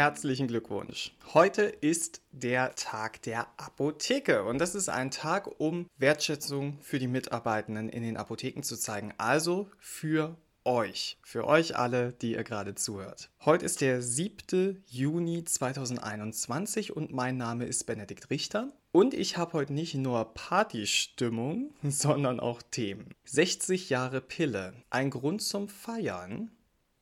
[0.00, 1.12] herzlichen Glückwunsch.
[1.34, 7.06] Heute ist der Tag der Apotheke und das ist ein Tag, um Wertschätzung für die
[7.06, 12.74] Mitarbeitenden in den Apotheken zu zeigen, also für euch, für euch alle, die ihr gerade
[12.74, 13.28] zuhört.
[13.44, 14.82] Heute ist der 7.
[14.86, 18.72] Juni 2021 und mein Name ist Benedikt Richter.
[18.92, 23.10] Und ich habe heute nicht nur Partystimmung, sondern auch Themen.
[23.26, 26.50] 60 Jahre Pille, ein Grund zum Feiern.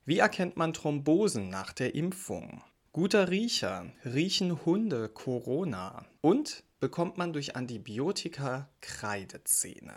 [0.03, 2.61] Wie erkennt man Thrombosen nach der Impfung?
[2.91, 9.93] Guter Riecher, riechen Hunde Corona und bekommt man durch Antibiotika Kreidezähne.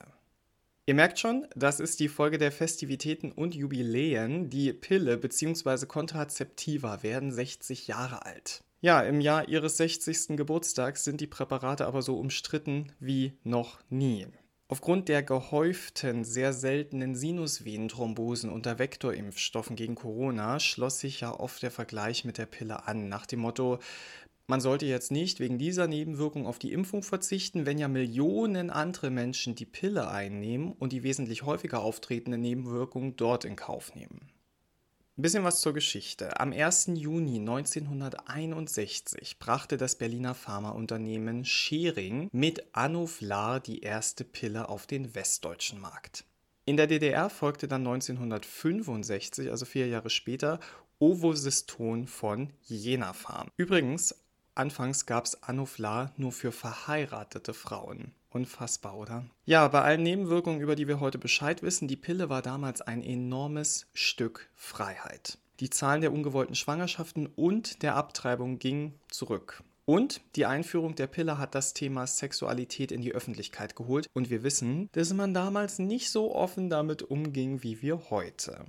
[0.85, 4.51] Ihr merkt schon, das ist die Folge der Festivitäten und Jubiläen.
[4.51, 5.87] Die Pille bzw.
[5.87, 8.63] Kontrazeptiva werden 60 Jahre alt.
[8.83, 10.37] Ja, im Jahr ihres 60.
[10.37, 14.27] Geburtstags sind die Präparate aber so umstritten wie noch nie.
[14.73, 21.71] Aufgrund der gehäuften, sehr seltenen Sinusvenenthrombosen unter Vektorimpfstoffen gegen Corona schloss sich ja oft der
[21.71, 23.81] Vergleich mit der Pille an, nach dem Motto,
[24.47, 29.11] man sollte jetzt nicht wegen dieser Nebenwirkung auf die Impfung verzichten, wenn ja Millionen andere
[29.11, 34.32] Menschen die Pille einnehmen und die wesentlich häufiger auftretende Nebenwirkungen dort in Kauf nehmen.
[35.23, 36.41] Ein bisschen was zur Geschichte.
[36.41, 36.95] Am 1.
[36.95, 45.81] Juni 1961 brachte das Berliner Pharmaunternehmen Schering mit Anuflar die erste Pille auf den westdeutschen
[45.81, 46.25] Markt.
[46.65, 50.59] In der DDR folgte dann 1965, also vier Jahre später,
[50.99, 53.49] Ovosiston von Jena Farm.
[53.57, 54.17] Übrigens,
[54.57, 58.13] anfangs gab es Anuflar nur für verheiratete Frauen.
[58.33, 59.27] Unfassbar, oder?
[59.45, 63.03] Ja, bei allen Nebenwirkungen, über die wir heute Bescheid wissen, die Pille war damals ein
[63.03, 65.39] enormes Stück Freiheit.
[65.61, 69.63] Die Zahlen der ungewollten Schwangerschaften und der Abtreibung gingen zurück.
[69.85, 74.09] Und die Einführung der Pille hat das Thema Sexualität in die Öffentlichkeit geholt.
[74.15, 78.65] Und wir wissen, dass man damals nicht so offen damit umging wie wir heute.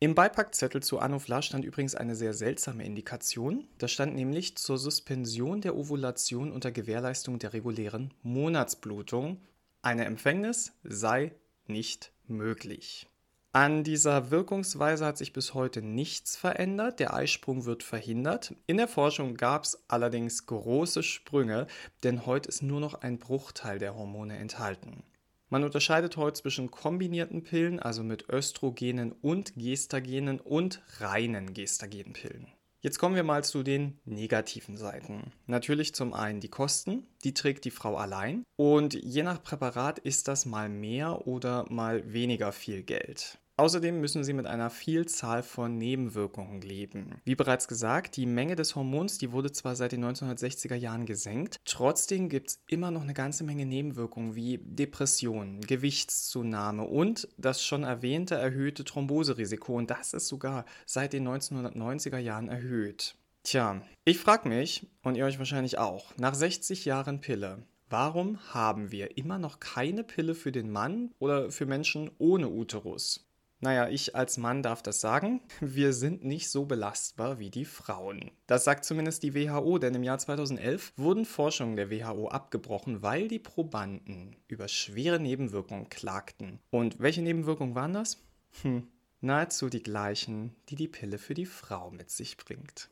[0.00, 3.66] Im Beipackzettel zu Anofla stand übrigens eine sehr seltsame Indikation.
[3.78, 9.42] Da stand nämlich zur Suspension der Ovulation unter Gewährleistung der regulären Monatsblutung.
[9.82, 11.32] Eine Empfängnis sei
[11.66, 13.08] nicht möglich.
[13.50, 17.00] An dieser Wirkungsweise hat sich bis heute nichts verändert.
[17.00, 18.54] Der Eisprung wird verhindert.
[18.68, 21.66] In der Forschung gab es allerdings große Sprünge,
[22.04, 25.02] denn heute ist nur noch ein Bruchteil der Hormone enthalten.
[25.50, 32.48] Man unterscheidet heute zwischen kombinierten Pillen, also mit Östrogenen und Gestagenen und reinen Gestagenpillen.
[32.80, 35.32] Jetzt kommen wir mal zu den negativen Seiten.
[35.46, 40.28] Natürlich zum einen die Kosten, die trägt die Frau allein und je nach Präparat ist
[40.28, 43.38] das mal mehr oder mal weniger viel Geld.
[43.58, 47.16] Außerdem müssen sie mit einer Vielzahl von Nebenwirkungen leben.
[47.24, 51.56] Wie bereits gesagt, die Menge des Hormons, die wurde zwar seit den 1960er Jahren gesenkt,
[51.64, 57.82] trotzdem gibt es immer noch eine ganze Menge Nebenwirkungen wie Depressionen, Gewichtszunahme und das schon
[57.82, 63.16] erwähnte erhöhte Thromboserisiko und das ist sogar seit den 1990er Jahren erhöht.
[63.42, 68.92] Tja, ich frage mich und ihr euch wahrscheinlich auch, nach 60 Jahren Pille, Warum haben
[68.92, 73.27] wir immer noch keine Pille für den Mann oder für Menschen ohne Uterus?
[73.60, 75.40] Naja, ich als Mann darf das sagen.
[75.60, 78.30] Wir sind nicht so belastbar wie die Frauen.
[78.46, 83.26] Das sagt zumindest die WHO, denn im Jahr 2011 wurden Forschungen der WHO abgebrochen, weil
[83.26, 86.60] die Probanden über schwere Nebenwirkungen klagten.
[86.70, 88.18] Und welche Nebenwirkungen waren das?
[88.62, 88.86] Hm,
[89.20, 92.90] nahezu die gleichen, die die Pille für die Frau mit sich bringt.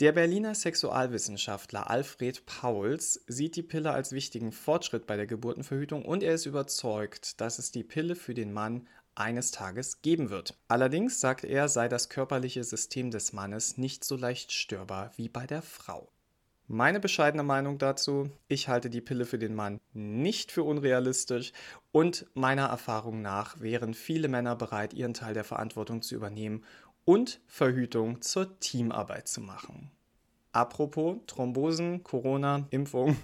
[0.00, 6.24] Der Berliner Sexualwissenschaftler Alfred Pauls sieht die Pille als wichtigen Fortschritt bei der Geburtenverhütung und
[6.24, 10.56] er ist überzeugt, dass es die Pille für den Mann eines Tages geben wird.
[10.68, 15.46] Allerdings, sagt er, sei das körperliche System des Mannes nicht so leicht störbar wie bei
[15.46, 16.08] der Frau.
[16.66, 21.52] Meine bescheidene Meinung dazu, ich halte die Pille für den Mann nicht für unrealistisch
[21.92, 26.64] und meiner Erfahrung nach wären viele Männer bereit, ihren Teil der Verantwortung zu übernehmen
[27.04, 29.90] und Verhütung zur Teamarbeit zu machen.
[30.52, 33.16] Apropos Thrombosen, Corona, Impfung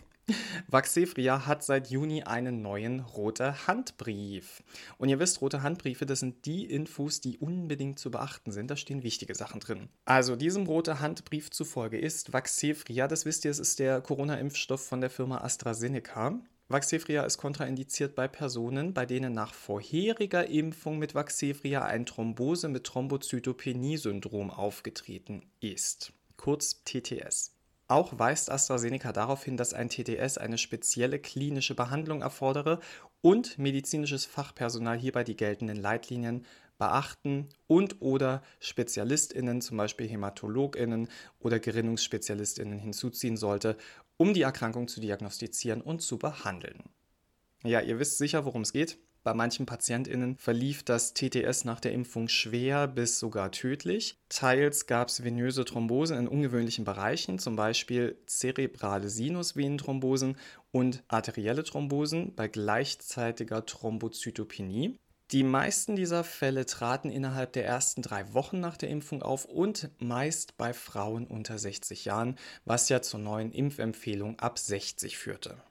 [0.68, 4.62] Vaxevria hat seit Juni einen neuen rote Handbrief.
[4.98, 8.70] Und ihr wisst, rote Handbriefe, das sind die Infos, die unbedingt zu beachten sind.
[8.70, 9.88] Da stehen wichtige Sachen drin.
[10.04, 15.00] Also diesem rote Handbrief zufolge ist Vaxevria, das wisst ihr, es ist der Corona-Impfstoff von
[15.00, 16.40] der Firma AstraZeneca.
[16.70, 22.84] Vaxevria ist kontraindiziert bei Personen, bei denen nach vorheriger Impfung mit Vaxevria ein Thrombose mit
[22.84, 26.12] Thrombozytopenie-Syndrom aufgetreten ist.
[26.36, 27.59] Kurz TTS.
[27.90, 32.78] Auch weist AstraZeneca darauf hin, dass ein TTS eine spezielle klinische Behandlung erfordere
[33.20, 36.46] und medizinisches Fachpersonal hierbei die geltenden Leitlinien
[36.78, 41.08] beachten und oder Spezialistinnen, zum Beispiel Hämatologinnen
[41.40, 43.76] oder Gerinnungsspezialistinnen hinzuziehen sollte,
[44.16, 46.84] um die Erkrankung zu diagnostizieren und zu behandeln.
[47.64, 48.98] Ja, ihr wisst sicher, worum es geht.
[49.22, 54.18] Bei manchen PatientInnen verlief das TTS nach der Impfung schwer bis sogar tödlich.
[54.30, 60.36] Teils gab es venöse Thrombosen in ungewöhnlichen Bereichen, zum Beispiel zerebrale Sinusvenenthrombosen
[60.72, 64.98] und arterielle Thrombosen bei gleichzeitiger Thrombozytopenie.
[65.32, 69.90] Die meisten dieser Fälle traten innerhalb der ersten drei Wochen nach der Impfung auf und
[70.00, 75.62] meist bei Frauen unter 60 Jahren, was ja zur neuen Impfempfehlung ab 60 führte.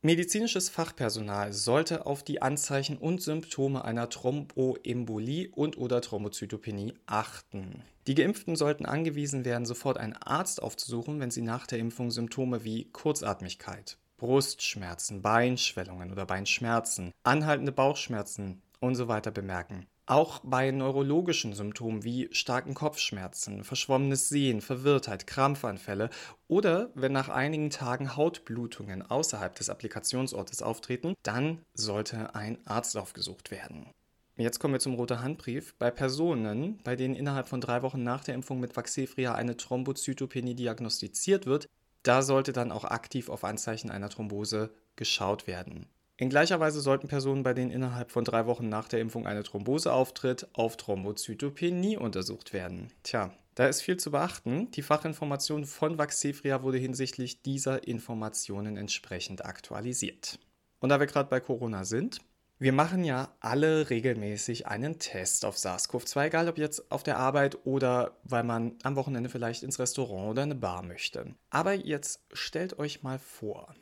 [0.00, 7.82] Medizinisches Fachpersonal sollte auf die Anzeichen und Symptome einer Thromboembolie und/oder Thrombozytopenie achten.
[8.06, 12.62] Die Geimpften sollten angewiesen werden, sofort einen Arzt aufzusuchen, wenn sie nach der Impfung Symptome
[12.62, 19.88] wie Kurzatmigkeit, Brustschmerzen, Beinschwellungen oder Beinschmerzen, anhaltende Bauchschmerzen und so weiter bemerken.
[20.08, 26.08] Auch bei neurologischen Symptomen wie starken Kopfschmerzen, verschwommenes Sehen, Verwirrtheit, Krampfanfälle
[26.46, 33.50] oder wenn nach einigen Tagen Hautblutungen außerhalb des Applikationsortes auftreten, dann sollte ein Arzt aufgesucht
[33.50, 33.90] werden.
[34.38, 35.74] Jetzt kommen wir zum roten Handbrief.
[35.74, 40.54] Bei Personen, bei denen innerhalb von drei Wochen nach der Impfung mit Vaxevria eine Thrombozytopenie
[40.54, 41.68] diagnostiziert wird,
[42.02, 45.84] da sollte dann auch aktiv auf Anzeichen einer Thrombose geschaut werden.
[46.20, 49.44] In gleicher Weise sollten Personen, bei denen innerhalb von drei Wochen nach der Impfung eine
[49.44, 52.90] Thrombose auftritt, auf Thrombozytopenie untersucht werden.
[53.04, 54.68] Tja, da ist viel zu beachten.
[54.72, 60.40] Die Fachinformation von Vaxevria wurde hinsichtlich dieser Informationen entsprechend aktualisiert.
[60.80, 62.20] Und da wir gerade bei Corona sind,
[62.58, 67.64] wir machen ja alle regelmäßig einen Test auf SARS-CoV-2, egal ob jetzt auf der Arbeit
[67.64, 71.36] oder weil man am Wochenende vielleicht ins Restaurant oder eine Bar möchte.
[71.50, 73.72] Aber jetzt stellt euch mal vor,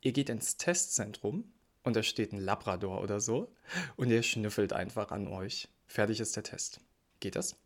[0.00, 1.52] ihr geht ins Testzentrum
[1.84, 3.52] und da steht ein Labrador oder so
[3.96, 5.68] und der schnüffelt einfach an euch.
[5.86, 6.80] Fertig ist der Test.
[7.20, 7.56] Geht das?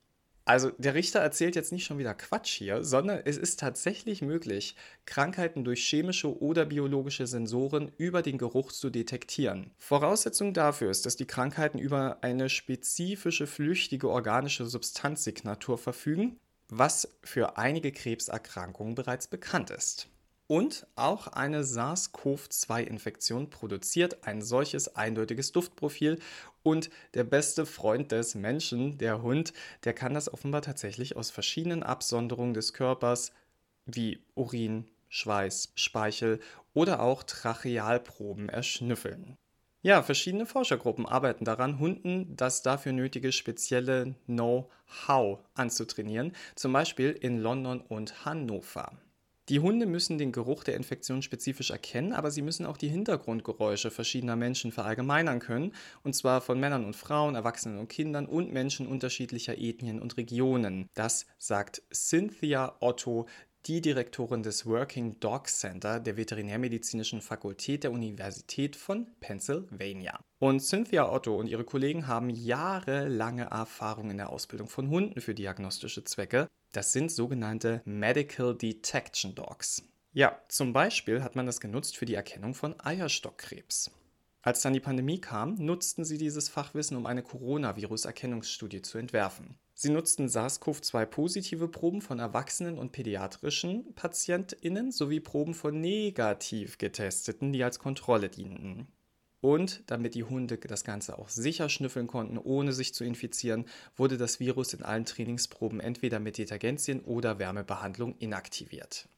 [0.48, 4.76] Also der Richter erzählt jetzt nicht schon wieder Quatsch hier, sondern es ist tatsächlich möglich,
[5.04, 9.72] Krankheiten durch chemische oder biologische Sensoren über den Geruch zu detektieren.
[9.76, 16.40] Voraussetzung dafür ist, dass die Krankheiten über eine spezifische flüchtige organische Substanzsignatur verfügen,
[16.70, 20.08] was für einige Krebserkrankungen bereits bekannt ist.
[20.48, 26.18] Und auch eine SARS-CoV-2-Infektion produziert ein solches eindeutiges Duftprofil.
[26.62, 29.52] Und der beste Freund des Menschen, der Hund,
[29.84, 33.32] der kann das offenbar tatsächlich aus verschiedenen Absonderungen des Körpers
[33.84, 36.40] wie Urin, Schweiß, Speichel
[36.72, 39.36] oder auch Trachealproben erschnüffeln.
[39.82, 47.38] Ja, verschiedene Forschergruppen arbeiten daran, Hunden das dafür nötige spezielle Know-how anzutrainieren, zum Beispiel in
[47.38, 48.92] London und Hannover.
[49.48, 53.90] Die Hunde müssen den Geruch der Infektion spezifisch erkennen, aber sie müssen auch die Hintergrundgeräusche
[53.90, 55.72] verschiedener Menschen verallgemeinern können,
[56.02, 60.90] und zwar von Männern und Frauen, Erwachsenen und Kindern und Menschen unterschiedlicher Ethnien und Regionen.
[60.92, 63.26] Das sagt Cynthia Otto,
[63.68, 70.18] die Direktorin des Working Dog Center der Veterinärmedizinischen Fakultät der Universität von Pennsylvania.
[70.38, 75.34] Und Cynthia Otto und ihre Kollegen haben jahrelange Erfahrung in der Ausbildung von Hunden für
[75.34, 76.48] diagnostische Zwecke.
[76.72, 79.82] Das sind sogenannte Medical Detection Dogs.
[80.14, 83.90] Ja, zum Beispiel hat man das genutzt für die Erkennung von Eierstockkrebs.
[84.40, 89.58] Als dann die Pandemie kam, nutzten sie dieses Fachwissen, um eine Coronavirus-Erkennungsstudie zu entwerfen.
[89.80, 97.62] Sie nutzten SARS-CoV-2-positive Proben von erwachsenen und pädiatrischen PatientInnen sowie Proben von negativ getesteten, die
[97.62, 98.88] als Kontrolle dienten.
[99.40, 104.16] Und damit die Hunde das Ganze auch sicher schnüffeln konnten, ohne sich zu infizieren, wurde
[104.16, 109.08] das Virus in allen Trainingsproben entweder mit Detergenzien oder Wärmebehandlung inaktiviert.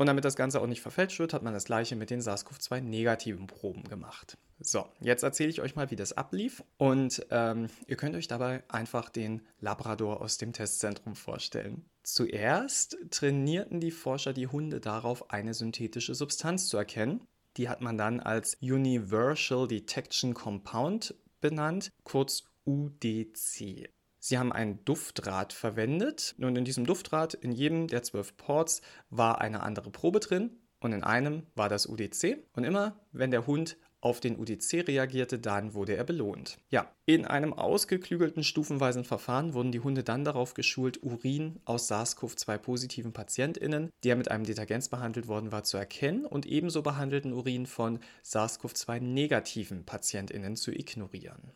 [0.00, 2.80] Und damit das Ganze auch nicht verfälscht wird, hat man das gleiche mit den SARS-CoV-2
[2.80, 4.38] negativen Proben gemacht.
[4.58, 6.64] So, jetzt erzähle ich euch mal, wie das ablief.
[6.78, 11.84] Und ähm, ihr könnt euch dabei einfach den Labrador aus dem Testzentrum vorstellen.
[12.02, 17.26] Zuerst trainierten die Forscher die Hunde darauf, eine synthetische Substanz zu erkennen.
[17.58, 23.90] Die hat man dann als Universal Detection Compound benannt, kurz UDC.
[24.20, 29.40] Sie haben ein Duftrad verwendet und in diesem Duftrad, in jedem der zwölf Ports, war
[29.40, 32.38] eine andere Probe drin und in einem war das UDC.
[32.52, 36.58] Und immer, wenn der Hund auf den UDC reagierte, dann wurde er belohnt.
[36.70, 43.12] Ja, in einem ausgeklügelten stufenweisen Verfahren wurden die Hunde dann darauf geschult, Urin aus SARS-CoV-2-positiven
[43.12, 48.00] PatientInnen, der mit einem Detergenz behandelt worden war, zu erkennen und ebenso behandelten Urin von
[48.22, 51.52] SARS-CoV-2-negativen PatientInnen zu ignorieren.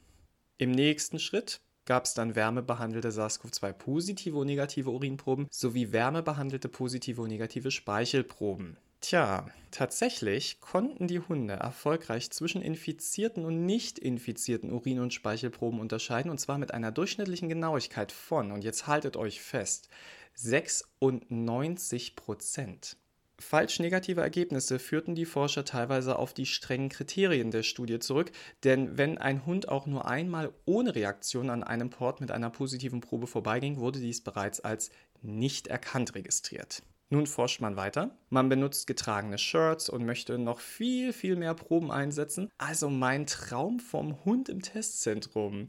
[0.58, 7.28] Im nächsten Schritt gab es dann wärmebehandelte SARS-CoV-2-positive und negative Urinproben sowie wärmebehandelte positive und
[7.28, 8.76] negative Speichelproben.
[9.00, 16.30] Tja, tatsächlich konnten die Hunde erfolgreich zwischen infizierten und nicht infizierten Urin- und Speichelproben unterscheiden
[16.30, 19.90] und zwar mit einer durchschnittlichen Genauigkeit von, und jetzt haltet euch fest,
[20.36, 22.96] 96 Prozent.
[23.44, 28.32] Falsch negative Ergebnisse führten die Forscher teilweise auf die strengen Kriterien der Studie zurück,
[28.64, 33.02] denn wenn ein Hund auch nur einmal ohne Reaktion an einem Port mit einer positiven
[33.02, 36.82] Probe vorbeiging, wurde dies bereits als nicht erkannt registriert.
[37.10, 38.16] Nun forscht man weiter.
[38.30, 42.48] Man benutzt getragene Shirts und möchte noch viel, viel mehr Proben einsetzen.
[42.56, 45.68] Also mein Traum vom Hund im Testzentrum.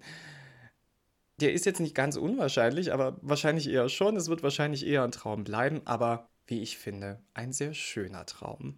[1.41, 4.15] Der ist jetzt nicht ganz unwahrscheinlich, aber wahrscheinlich eher schon.
[4.15, 8.77] Es wird wahrscheinlich eher ein Traum bleiben, aber wie ich finde, ein sehr schöner Traum.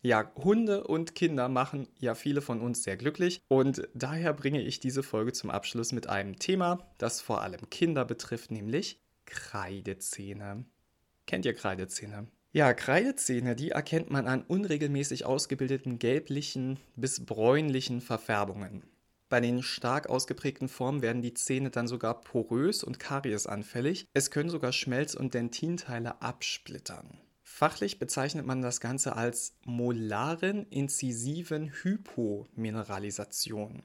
[0.00, 4.78] Ja, Hunde und Kinder machen ja viele von uns sehr glücklich und daher bringe ich
[4.78, 10.64] diese Folge zum Abschluss mit einem Thema, das vor allem Kinder betrifft, nämlich Kreidezähne.
[11.26, 12.28] Kennt ihr Kreidezähne?
[12.52, 18.84] Ja, Kreidezähne, die erkennt man an unregelmäßig ausgebildeten gelblichen bis bräunlichen Verfärbungen.
[19.28, 24.06] Bei den stark ausgeprägten Formen werden die Zähne dann sogar porös und kariesanfällig.
[24.14, 27.20] Es können sogar Schmelz- und Dentinteile absplittern.
[27.42, 33.82] Fachlich bezeichnet man das Ganze als molaren inzisiven Hypomineralisation.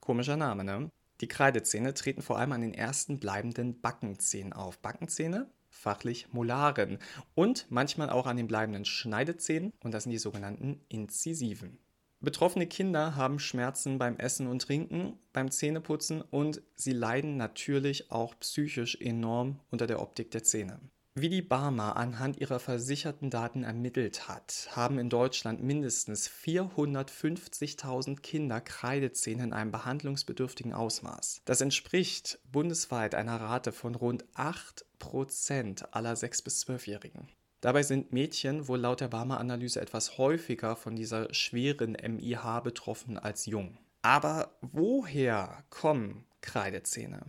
[0.00, 0.90] Komischer Name, ne?
[1.20, 4.78] Die Kreidezähne treten vor allem an den ersten bleibenden Backenzähnen auf.
[4.78, 6.98] Backenzähne, fachlich Molaren.
[7.34, 11.78] Und manchmal auch an den bleibenden Schneidezähnen, und das sind die sogenannten Inzisiven.
[12.22, 18.38] Betroffene Kinder haben Schmerzen beim Essen und Trinken, beim Zähneputzen und sie leiden natürlich auch
[18.40, 20.80] psychisch enorm unter der Optik der Zähne.
[21.14, 28.60] Wie die Barmer anhand ihrer versicherten Daten ermittelt hat, haben in Deutschland mindestens 450.000 Kinder
[28.60, 31.40] Kreidezähne in einem behandlungsbedürftigen Ausmaß.
[31.46, 37.28] Das entspricht bundesweit einer Rate von rund 8% aller 6- bis 12-Jährigen.
[37.60, 43.44] Dabei sind Mädchen wohl laut der Barmer-Analyse etwas häufiger von dieser schweren MIH betroffen als
[43.44, 43.76] jung.
[44.00, 47.20] Aber woher kommen Kreidezähne?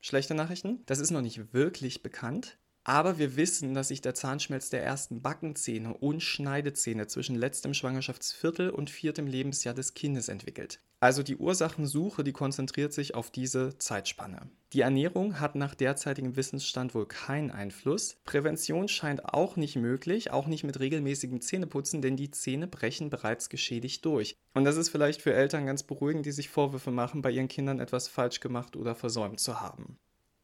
[0.00, 0.82] Schlechte Nachrichten?
[0.86, 2.56] Das ist noch nicht wirklich bekannt.
[2.88, 8.70] Aber wir wissen, dass sich der Zahnschmelz der ersten Backenzähne und Schneidezähne zwischen letztem Schwangerschaftsviertel
[8.70, 10.78] und viertem Lebensjahr des Kindes entwickelt.
[11.00, 14.48] Also die Ursachensuche, die konzentriert sich auf diese Zeitspanne.
[14.72, 18.18] Die Ernährung hat nach derzeitigem Wissensstand wohl keinen Einfluss.
[18.24, 23.48] Prävention scheint auch nicht möglich, auch nicht mit regelmäßigem Zähneputzen, denn die Zähne brechen bereits
[23.48, 24.36] geschädigt durch.
[24.54, 27.80] Und das ist vielleicht für Eltern ganz beruhigend, die sich Vorwürfe machen, bei ihren Kindern
[27.80, 29.98] etwas falsch gemacht oder versäumt zu haben.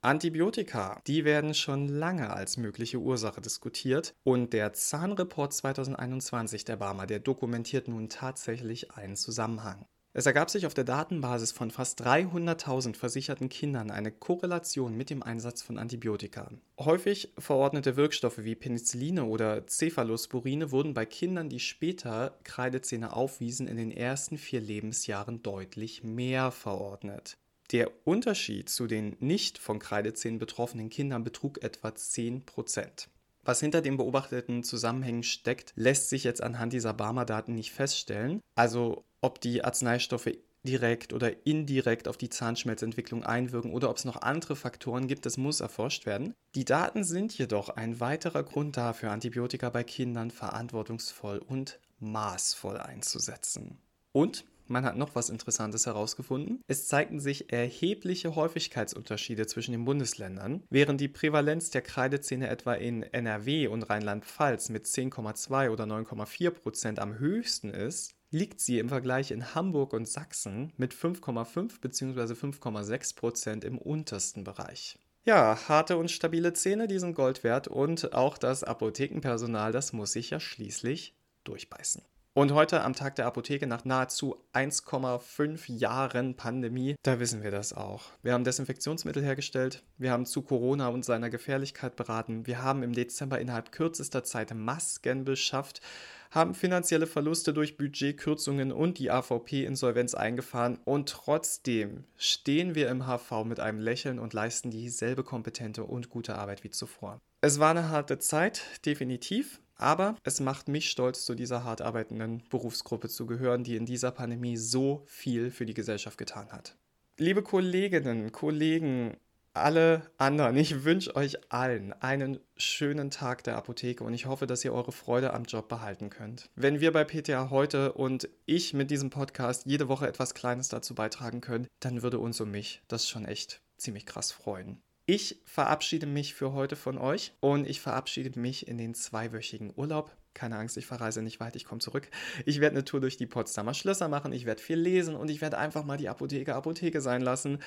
[0.04, 7.06] Antibiotika, die werden schon lange als mögliche Ursache diskutiert und der Zahnreport 2021 der Barmer,
[7.06, 9.86] der dokumentiert nun tatsächlich einen Zusammenhang.
[10.12, 15.22] Es ergab sich auf der Datenbasis von fast 300.000 versicherten Kindern eine Korrelation mit dem
[15.22, 16.50] Einsatz von Antibiotika.
[16.80, 23.76] Häufig verordnete Wirkstoffe wie Penicilline oder Cephalosporine wurden bei Kindern, die später Kreidezähne aufwiesen, in
[23.76, 27.38] den ersten vier Lebensjahren deutlich mehr verordnet.
[27.72, 33.08] Der Unterschied zu den nicht von Kreidezähnen betroffenen Kindern betrug etwa 10%.
[33.44, 38.40] Was hinter den beobachteten Zusammenhängen steckt, lässt sich jetzt anhand dieser Barmer-Daten nicht feststellen.
[38.54, 44.22] Also ob die Arzneistoffe direkt oder indirekt auf die Zahnschmelzentwicklung einwirken oder ob es noch
[44.22, 46.34] andere Faktoren gibt, das muss erforscht werden.
[46.54, 53.78] Die Daten sind jedoch ein weiterer Grund dafür, Antibiotika bei Kindern verantwortungsvoll und maßvoll einzusetzen.
[54.12, 56.62] Und man hat noch was Interessantes herausgefunden.
[56.66, 60.62] Es zeigten sich erhebliche Häufigkeitsunterschiede zwischen den Bundesländern.
[60.70, 66.98] Während die Prävalenz der Kreidezähne etwa in NRW und Rheinland-Pfalz mit 10,2 oder 9,4 Prozent
[66.98, 72.32] am höchsten ist, liegt sie im Vergleich in Hamburg und Sachsen mit 5,5 bzw.
[72.32, 74.98] 5,6 Prozent im untersten Bereich.
[75.24, 80.12] Ja, harte und stabile Zähne, die sind Gold wert und auch das Apothekenpersonal, das muss
[80.12, 81.14] sich ja schließlich
[81.44, 82.02] durchbeißen.
[82.34, 87.74] Und heute am Tag der Apotheke nach nahezu 1,5 Jahren Pandemie, da wissen wir das
[87.74, 88.04] auch.
[88.22, 92.94] Wir haben Desinfektionsmittel hergestellt, wir haben zu Corona und seiner Gefährlichkeit beraten, wir haben im
[92.94, 95.82] Dezember innerhalb kürzester Zeit Masken beschafft,
[96.30, 103.44] haben finanzielle Verluste durch Budgetkürzungen und die AVP-Insolvenz eingefahren und trotzdem stehen wir im HV
[103.44, 107.20] mit einem Lächeln und leisten dieselbe kompetente und gute Arbeit wie zuvor.
[107.42, 109.60] Es war eine harte Zeit, definitiv.
[109.82, 114.12] Aber es macht mich stolz, zu dieser hart arbeitenden Berufsgruppe zu gehören, die in dieser
[114.12, 116.76] Pandemie so viel für die Gesellschaft getan hat.
[117.18, 119.16] Liebe Kolleginnen, Kollegen,
[119.54, 124.64] alle anderen, ich wünsche euch allen einen schönen Tag der Apotheke und ich hoffe, dass
[124.64, 126.48] ihr eure Freude am Job behalten könnt.
[126.54, 130.94] Wenn wir bei PTA heute und ich mit diesem Podcast jede Woche etwas Kleines dazu
[130.94, 134.80] beitragen können, dann würde uns und mich das schon echt ziemlich krass freuen.
[135.14, 140.16] Ich verabschiede mich für heute von euch und ich verabschiede mich in den zweiwöchigen Urlaub.
[140.32, 142.08] Keine Angst, ich verreise nicht weit, ich komme zurück.
[142.46, 145.42] Ich werde eine Tour durch die Potsdamer Schlösser machen, ich werde viel lesen und ich
[145.42, 147.58] werde einfach mal die Apotheke Apotheke sein lassen.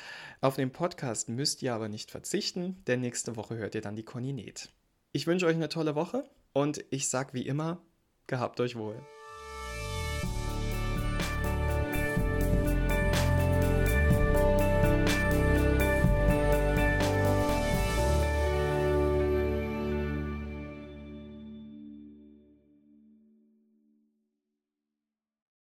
[0.42, 4.02] Auf den Podcast müsst ihr aber nicht verzichten, denn nächste Woche hört ihr dann die
[4.02, 4.72] Koninet.
[5.12, 7.80] Ich wünsche euch eine tolle Woche und ich sage wie immer,
[8.26, 9.00] Gehabt euch wohl.